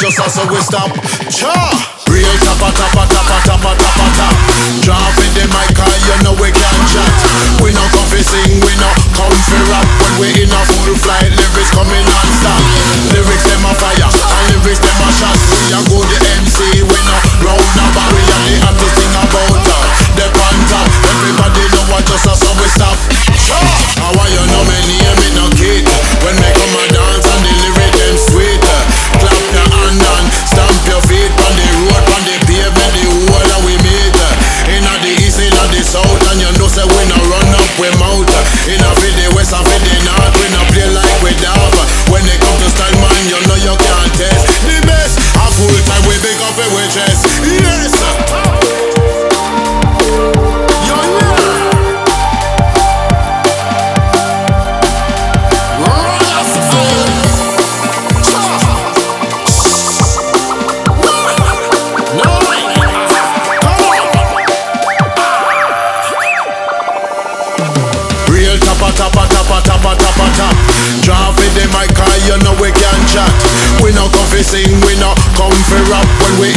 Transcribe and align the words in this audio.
just 0.00 0.18
as 0.18 0.50
we 0.50 0.56
stop. 0.56 1.13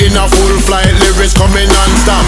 In 0.07 0.15
a 0.15 0.25
full 0.31 0.57
flight, 0.63 0.87
lyrics 1.03 1.35
coming 1.35 1.67
non-stop. 1.67 2.23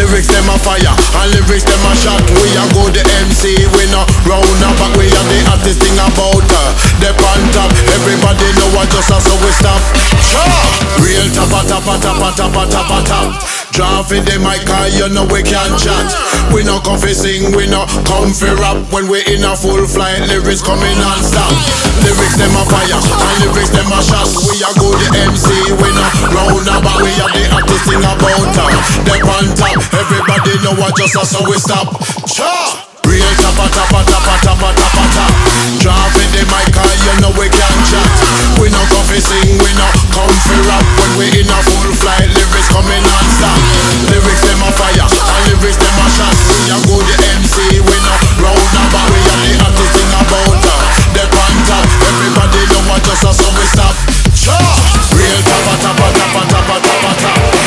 Lyrics 0.00 0.28
them 0.32 0.48
a 0.48 0.56
fire, 0.56 0.80
and 1.20 1.28
lyrics 1.36 1.64
them 1.68 1.84
a 1.84 1.92
shot. 1.92 2.24
We 2.40 2.48
a 2.56 2.64
go 2.72 2.88
the 2.88 3.04
MC, 3.28 3.68
we 3.76 3.84
no 3.92 4.08
round 4.24 4.62
up, 4.64 4.74
but 4.80 4.96
we 4.96 5.06
are 5.12 5.28
the 5.28 5.38
hottest 5.52 5.84
thing 5.84 5.98
about 6.00 6.44
her. 6.48 6.68
The 7.04 7.12
on 7.12 7.42
top, 7.52 7.70
everybody 7.92 8.48
know 8.56 8.68
what 8.72 8.88
just 8.88 9.12
so 9.12 9.34
we 9.44 9.52
stop. 9.52 9.80
Real 11.04 11.28
tappa 11.36 11.60
tappa 11.68 12.00
tappa 12.00 12.32
tappa 12.32 12.62
tappa 12.66 12.98
tap. 13.04 13.57
Drop 13.78 14.10
in 14.10 14.26
the 14.26 14.42
mic, 14.42 14.66
cause 14.66 14.90
you 14.98 15.06
know 15.14 15.22
we 15.30 15.38
can't 15.38 15.70
chat. 15.78 16.10
We 16.50 16.66
no 16.66 16.82
come 16.82 16.98
fi 16.98 17.14
sing, 17.14 17.54
we 17.54 17.70
no 17.70 17.86
come 18.02 18.34
fi 18.34 18.50
rap. 18.58 18.74
When 18.90 19.06
we 19.06 19.22
in 19.30 19.46
a 19.46 19.54
full 19.54 19.86
flight, 19.86 20.18
lyrics 20.26 20.66
coming 20.66 20.98
non-stop. 20.98 21.46
Lyrics 22.02 22.34
them 22.42 22.58
a 22.58 22.66
fire, 22.66 22.98
and 22.98 23.38
lyrics 23.46 23.70
them 23.70 23.86
a 23.86 24.02
shot. 24.02 24.26
We 24.50 24.58
a 24.66 24.70
go 24.82 24.90
the 24.90 25.30
MC, 25.30 25.46
we 25.78 25.94
no 25.94 26.10
round 26.34 26.66
about. 26.66 27.06
We 27.06 27.14
are 27.22 27.30
the 27.30 27.46
hottest 27.54 27.86
thing 27.86 28.02
about 28.02 28.18
her. 28.18 28.82
The 29.06 29.14
on 29.30 29.46
top, 29.54 29.78
everybody 29.94 30.58
know 30.66 30.74
what 30.74 30.98
just 30.98 31.14
so 31.14 31.38
we 31.46 31.54
stop. 31.62 31.94
Real 33.58 33.66
tappa 33.74 33.74
tappa 33.74 34.02
tappa 34.06 34.34
tappa 34.38 34.70
tappa 34.70 35.04
tap. 35.10 35.32
Drop 35.82 36.14
in 36.14 36.30
the 36.30 36.46
mic, 36.46 36.70
you 36.78 37.14
know 37.18 37.34
we 37.34 37.50
can't 37.50 37.82
chat. 37.90 38.06
We 38.62 38.70
no 38.70 38.78
come 38.86 39.02
fi 39.10 39.18
sing, 39.18 39.58
we 39.58 39.70
no 39.74 39.86
come 40.14 40.30
fi 40.46 40.54
rap. 40.70 40.86
When 40.94 41.10
we 41.18 41.26
in 41.42 41.50
a 41.50 41.58
full 41.66 41.90
flight, 41.98 42.30
lyrics 42.38 42.70
coming 42.70 43.02
non-stop. 43.02 43.58
Lyrics 44.14 44.46
them 44.46 44.62
a 44.62 44.70
fire, 44.78 45.10
and 45.10 45.42
lyrics 45.50 45.74
them 45.74 45.98
a 45.98 46.06
shot. 46.06 46.38
We 46.54 46.70
a 46.70 46.78
go 46.86 47.02
the 47.02 47.16
MC, 47.34 47.82
we 47.82 47.96
no 48.06 48.14
round 48.46 48.78
about. 48.78 49.10
We 49.10 49.18
are 49.26 49.40
the 49.42 49.50
hottest 49.58 49.90
thing 49.90 50.12
about 50.14 50.62
her. 50.62 50.80
The 51.18 51.24
on 51.26 51.54
everybody 52.14 52.62
know 52.70 52.82
what 52.86 53.02
just 53.02 53.26
so 53.26 53.48
we 53.58 53.66
stop. 53.74 53.94
Cha! 54.38 54.54
Real 55.18 55.40
tappa 55.42 55.74
tappa 55.82 56.06
tappa 56.14 56.42
tappa 56.46 56.76
tappa 56.78 57.10
tap. 57.18 57.57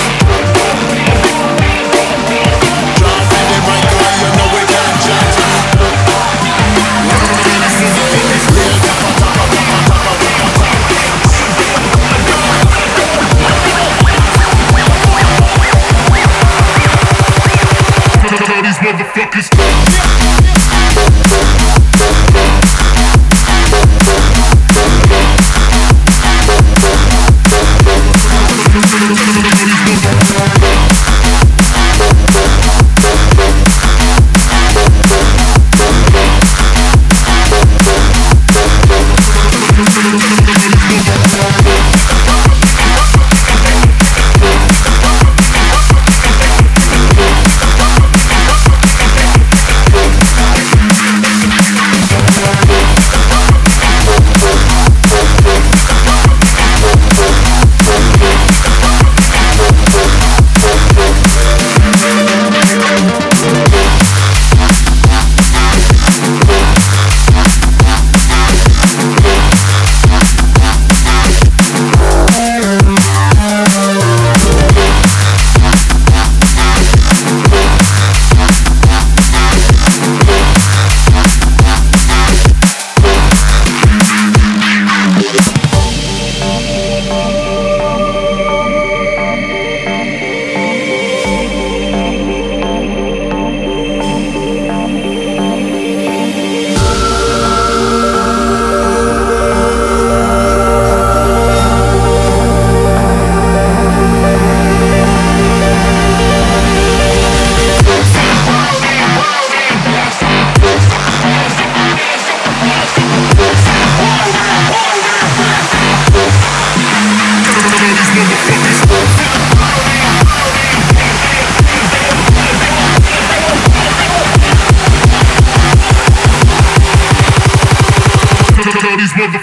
Motherfuckers. 18.92 20.21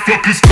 Motherfuckers. 0.09 0.48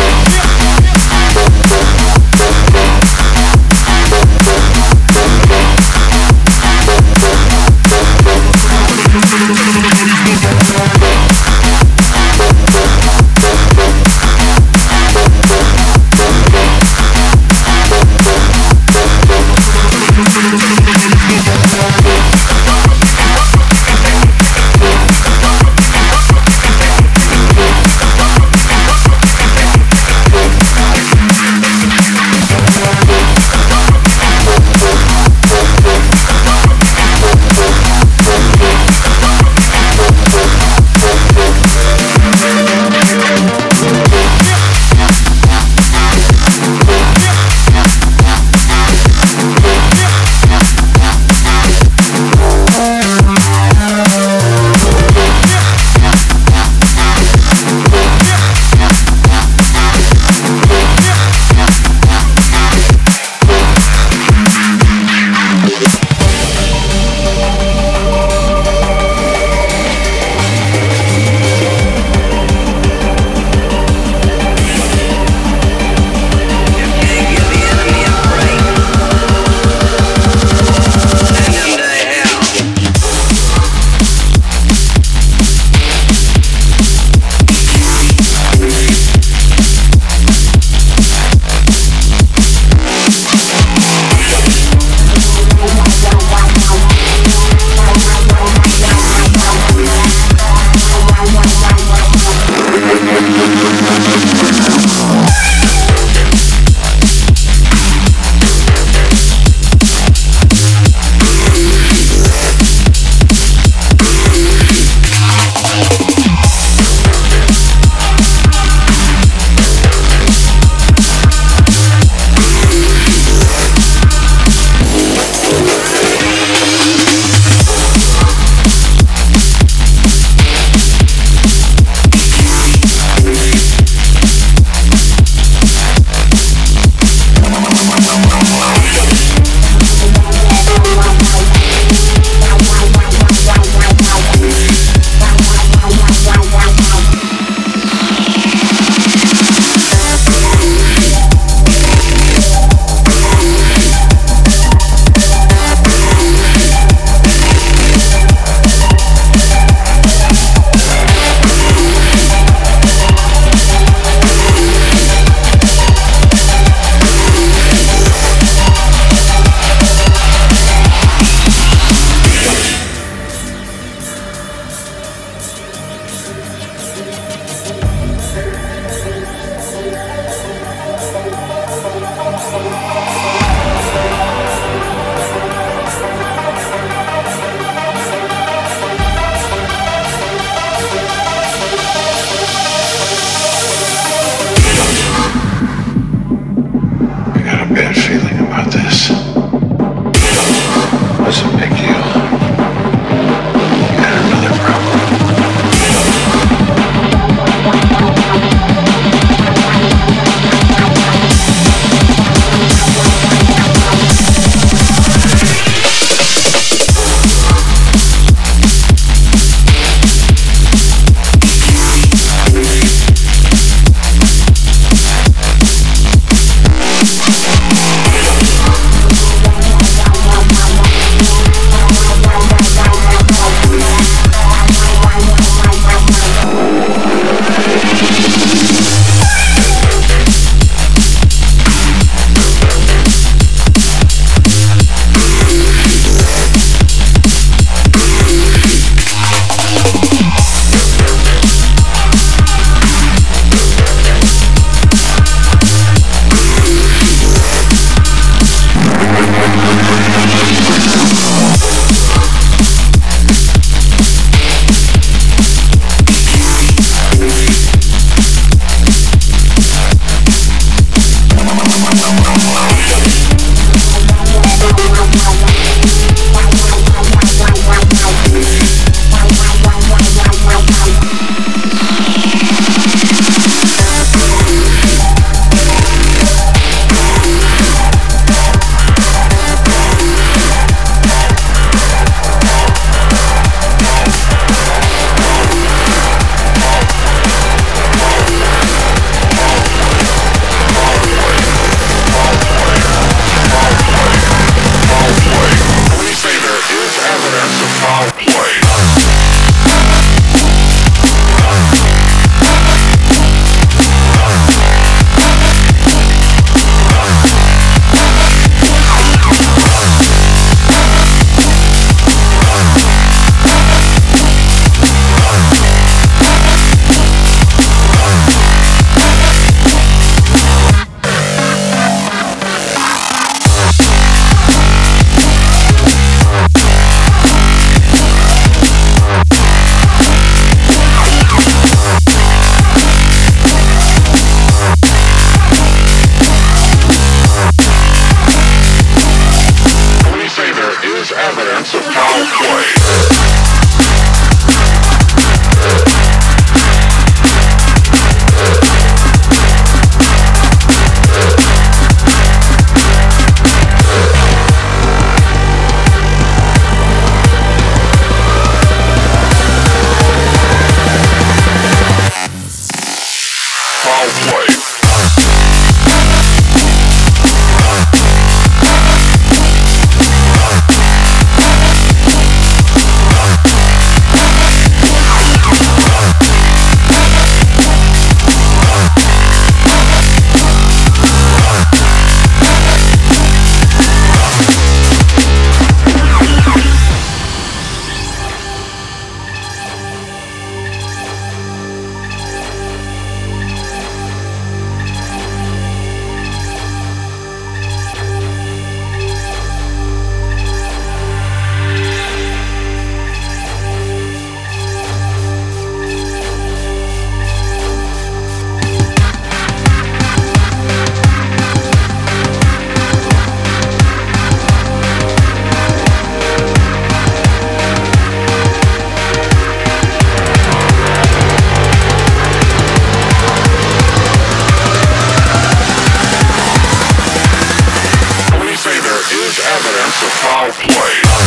It's 439.99 440.05
a 440.05 440.11
foul 440.11 440.51
play. 440.51 441.26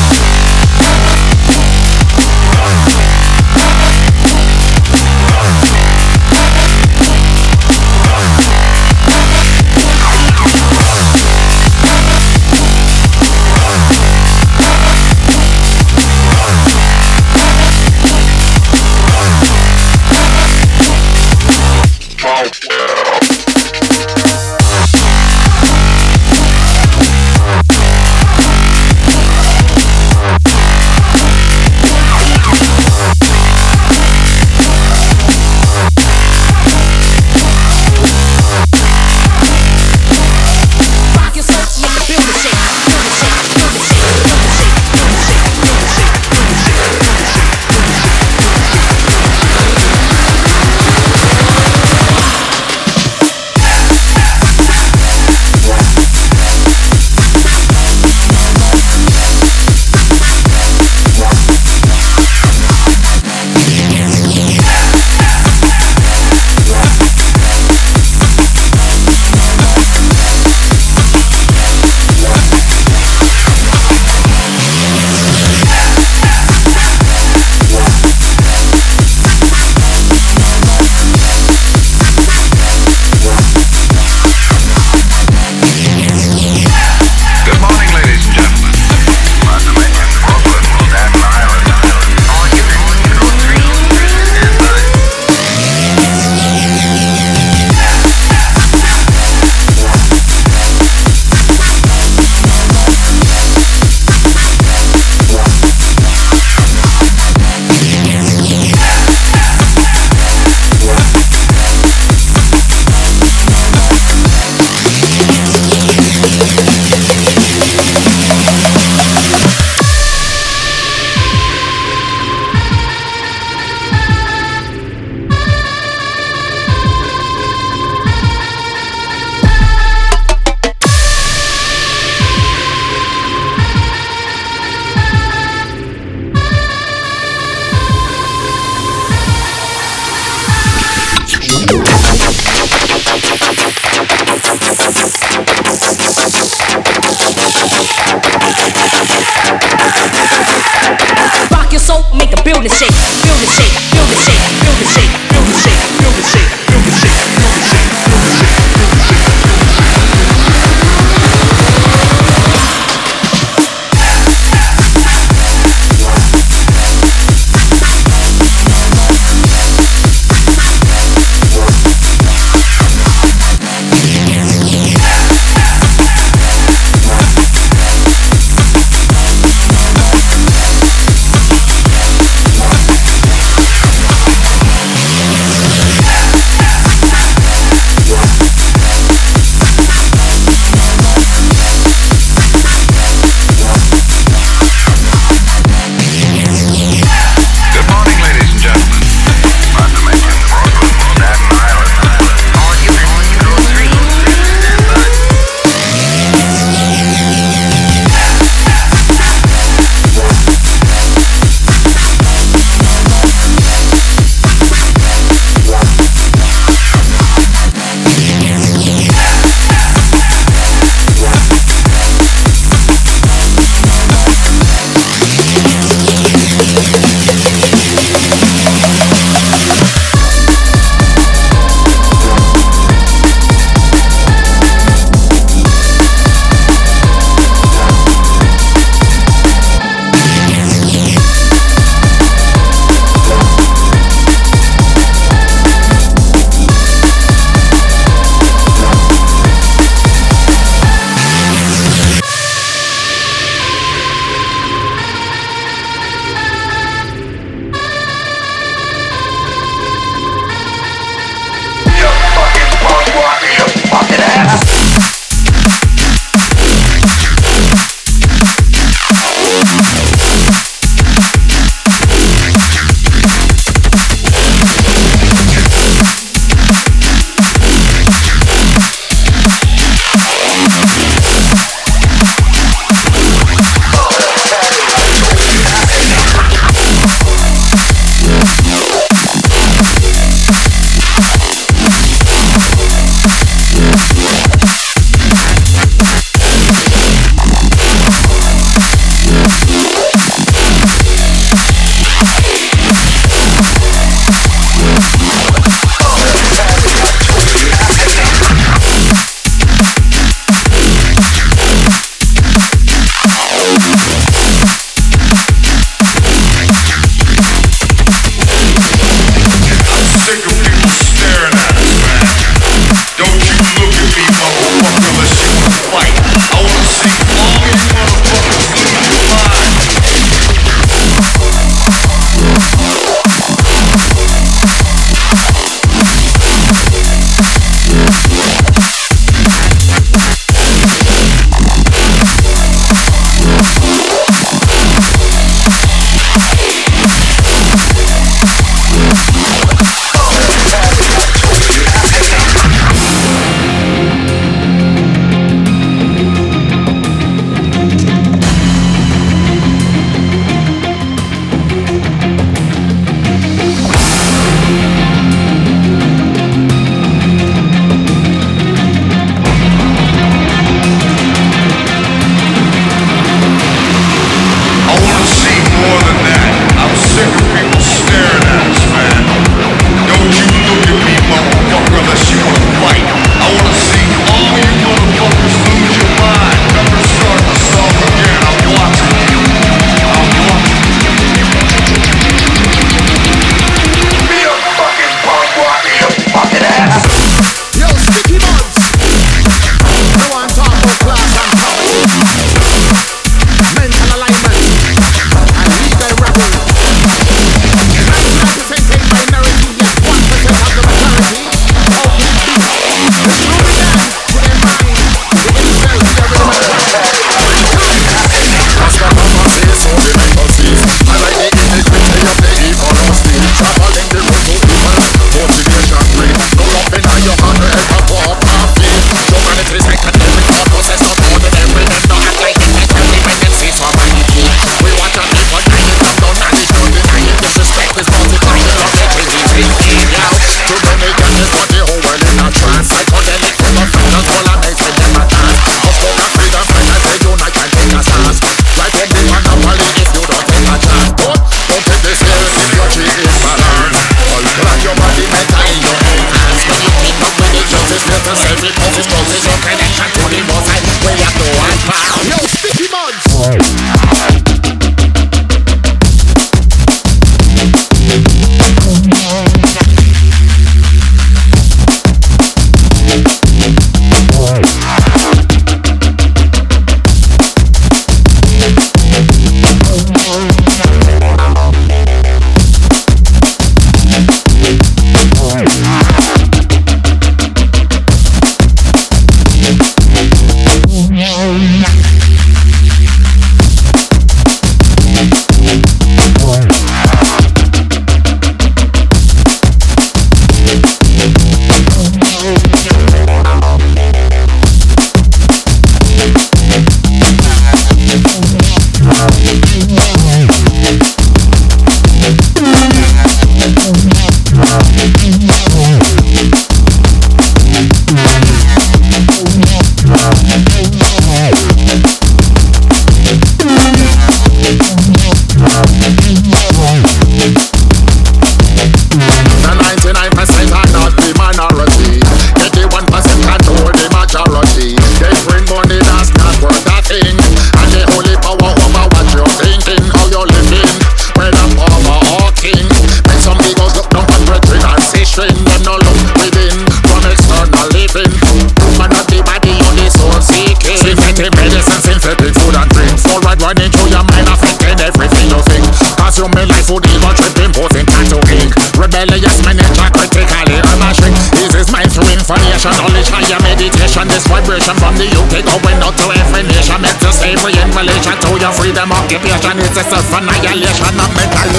From 565.64 565.82
the 565.84 565.90
UK 565.90 565.90
Going 565.90 566.02
out 566.04 566.16
to 566.18 566.26
every 566.32 566.64
nation. 566.64 567.02
Make 567.02 567.20
to 567.20 567.32
slavery 567.34 567.74
in 567.80 567.92
relation 567.92 568.36
to 568.40 568.50
your 568.60 568.72
freedom 568.74 569.12
occupation 569.12 569.80
It's 569.80 569.98
a 569.98 570.04
self-annihilation. 570.04 571.18
Not 571.18 571.32
mental 571.36 571.70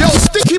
Yo, 0.00 0.08
sticky 0.18 0.58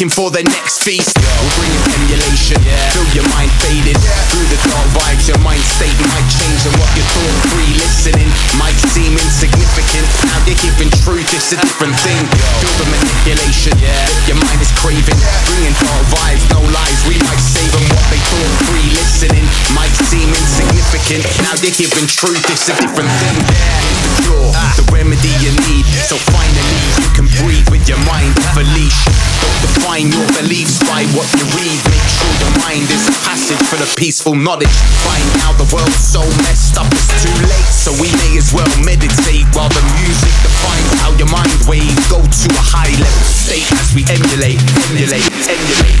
looking 0.00 0.16
for 0.16 0.32
their 0.32 0.48
next 0.48 0.80
feast. 0.80 1.12
We're 1.12 1.56
bringing 1.60 1.84
emulation, 1.92 2.56
feel 2.96 3.04
your 3.12 3.28
mind 3.36 3.52
faded 3.60 4.00
through 4.32 4.48
the 4.48 4.56
dark 4.64 4.88
vibes. 4.96 5.28
Your 5.28 5.36
mind 5.44 5.60
state 5.60 5.92
might 6.08 6.24
change, 6.24 6.64
and 6.64 6.72
what 6.80 6.88
you 6.96 7.04
thought 7.12 7.36
free 7.52 7.68
listening 7.76 8.24
might 8.56 8.80
seem 8.96 9.12
insignificant. 9.12 10.08
Now 10.24 10.40
they're 10.48 10.56
giving 10.64 10.88
truth, 11.04 11.28
it's 11.36 11.52
a 11.52 11.60
different 11.60 11.92
thing. 12.00 12.16
Feel 12.64 12.74
the 12.80 12.88
manipulation, 12.96 13.76
yeah. 13.76 13.92
your 14.24 14.40
mind 14.40 14.64
is 14.64 14.72
craving, 14.80 15.20
bringing 15.52 15.76
dark 15.76 16.04
vibes, 16.16 16.48
no 16.48 16.64
lies. 16.64 17.00
We 17.04 17.20
might 17.28 17.44
save 17.44 17.68
them 17.68 17.84
what 17.92 18.04
they 18.08 18.20
thought 18.32 18.52
free 18.72 18.88
listening 18.96 19.44
might 19.76 19.92
seem 20.08 20.32
insignificant. 20.32 21.28
Now 21.44 21.52
they're 21.60 21.76
giving 21.76 22.08
truth, 22.08 22.40
it's 22.48 22.72
a 22.72 22.74
different 22.80 23.12
thing. 23.20 23.36
Here's 23.36 24.00
the 24.00 24.12
cure, 24.24 24.48
ah. 24.56 24.72
the 24.80 24.86
remedy 24.96 25.28
you 25.44 25.52
need. 25.68 25.84
So 26.08 26.16
finally 26.32 26.80
you 27.04 27.08
can 27.12 27.28
breathe 27.44 27.68
with 27.68 27.84
your 27.84 28.00
mind 28.08 28.32
off 28.48 28.56
a 28.56 28.64
leash. 28.72 28.96
Don't 29.44 29.60
define 29.60 29.89
your 29.98 30.26
beliefs 30.38 30.78
by 30.86 31.02
what 31.18 31.26
you 31.34 31.42
read. 31.58 31.80
Make 31.90 32.06
sure 32.06 32.30
your 32.38 32.54
mind 32.62 32.86
is 32.94 33.10
a 33.10 33.16
passage 33.26 33.58
for 33.66 33.74
the 33.74 33.90
peaceful 33.98 34.36
knowledge. 34.36 34.70
Find 35.02 35.26
out 35.42 35.58
the 35.58 35.66
world's 35.74 35.98
so 35.98 36.22
messed 36.46 36.78
up, 36.78 36.86
it's 36.92 37.10
too 37.18 37.34
late. 37.42 37.70
So 37.74 37.90
we 37.98 38.06
may 38.22 38.38
as 38.38 38.54
well 38.54 38.70
meditate 38.86 39.50
while 39.50 39.68
the 39.68 39.82
music 39.98 40.30
defines 40.46 40.94
how 41.02 41.10
your 41.18 41.30
mind 41.34 41.50
waves. 41.66 42.06
Go 42.06 42.22
to 42.22 42.48
a 42.54 42.62
high 42.62 42.94
level 43.02 43.26
state 43.26 43.66
as 43.82 43.90
we 43.90 44.06
emulate, 44.06 44.62
emulate, 44.94 45.26
emulate, 45.50 45.98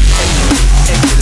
emulate. 0.86 1.19